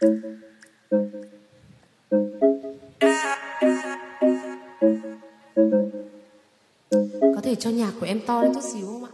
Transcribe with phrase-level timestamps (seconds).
[0.00, 0.06] Có
[7.42, 9.10] thể cho nhạc của em to lên chút xíu không ạ?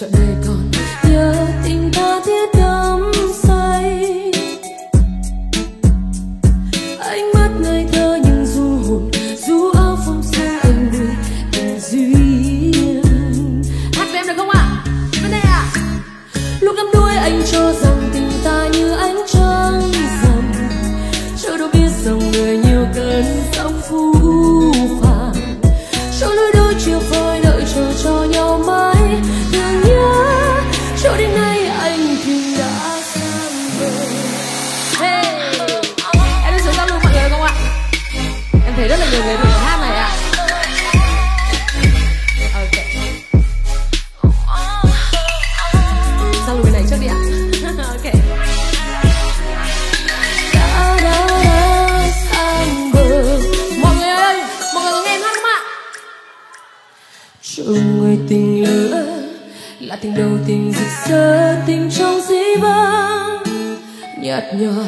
[0.00, 0.10] Rồi
[0.44, 0.49] trọn
[58.30, 59.04] tình lỡ
[59.80, 63.42] là tình đầu tình rực rỡ, tình trong dĩ vãng.
[64.22, 64.84] Nhạt nhòa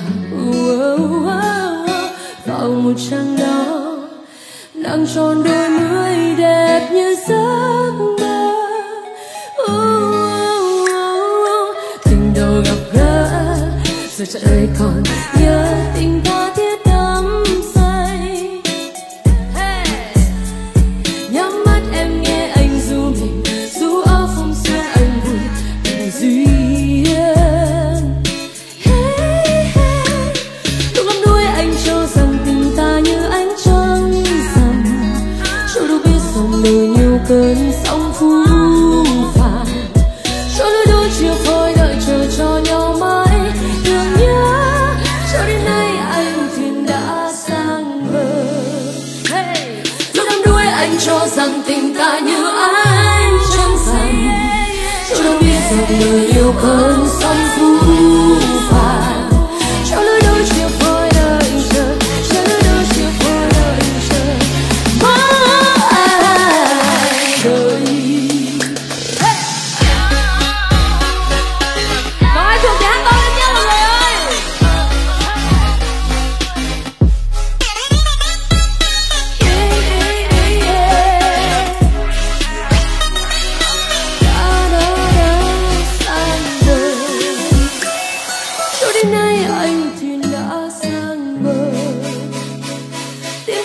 [2.47, 3.97] vào một trăng đó
[4.75, 8.53] nắng tròn đôi mươi đẹp như giấc mơ.
[12.05, 13.29] Tình đầu gặp gỡ,
[14.17, 15.03] giờ trời còn
[15.41, 15.62] nhớ
[56.62, 57.02] người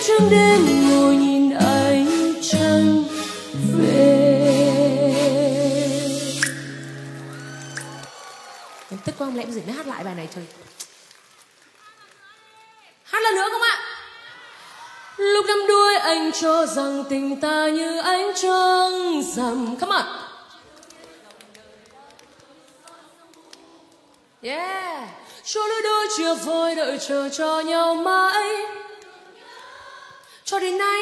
[0.08, 3.04] trăng đêm ngồi nhìn ánh trăng
[3.78, 3.94] về.
[8.90, 10.44] Em tức quá không lẽ em dịch mới hát lại bài này, trời.
[13.02, 13.78] Hát lần nữa không ạ?
[15.16, 19.76] lúc đắm đuôi anh cho rằng tình ta như ánh trăng rằm.
[19.76, 20.06] Come on.
[24.42, 25.08] Yeah.
[25.44, 28.78] Cho lối đôi chia phôi đợi chờ cho nhau mãi
[30.48, 31.00] cho đến nay.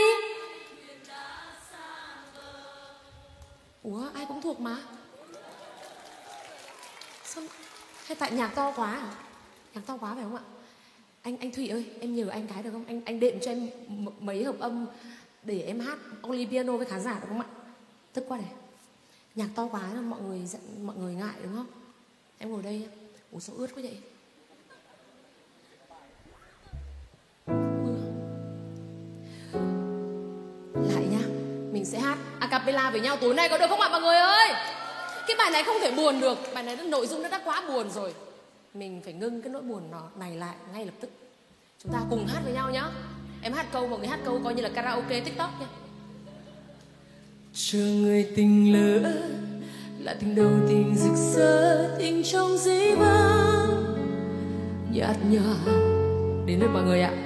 [3.83, 4.77] Ủa, ai cũng thuộc mà.
[7.25, 7.45] Sao
[8.05, 9.15] Hay tại nhạc to quá à?
[9.75, 10.43] Nhạc to quá phải không ạ?
[11.23, 12.85] Anh anh Thủy ơi, em nhờ anh cái được không?
[12.87, 13.71] Anh anh đệm cho em
[14.21, 14.87] mấy hợp âm
[15.43, 17.47] Để em hát only piano với khán giả được không ạ?
[18.13, 18.51] Tức quá này.
[19.35, 20.49] Nhạc to quá là mọi người
[20.83, 21.67] mọi người ngại đúng không?
[22.39, 22.89] Em ngồi đây.
[23.33, 23.99] Ủa, sao ướt quá vậy?
[31.87, 34.49] Sẽ hát a cappella với nhau tối nay có được không ạ mọi người ơi?
[35.27, 36.39] Cái bài này không thể buồn được.
[36.55, 38.15] Bài này nội dung nó đã quá buồn rồi.
[38.75, 41.11] Mình phải ngưng cái nỗi buồn nó này lại ngay lập tức.
[41.83, 42.89] Chúng ta cùng hát với nhau nhá.
[43.43, 45.67] Em hát câu, mọi người hát câu coi như là karaoke tiktok nha.
[47.55, 49.13] Chờ người tình lỡ
[49.99, 53.85] là tình đầu tình rực rỡ tình trong dĩ vãng.
[54.93, 55.55] Nhạt nhòa
[56.47, 57.26] Đến được mọi người ạ.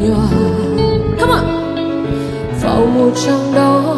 [0.00, 0.28] nhòa.
[1.20, 1.44] Come on.
[2.62, 3.97] Vào một trong đó.